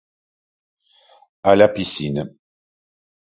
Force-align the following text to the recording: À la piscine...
À 1.43 1.55
la 1.55 1.67
piscine... 1.67 2.33